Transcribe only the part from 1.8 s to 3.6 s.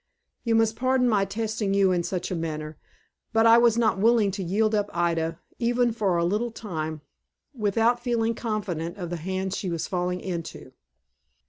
in such a manner, but I